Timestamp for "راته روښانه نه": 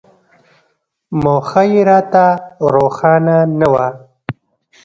1.89-3.67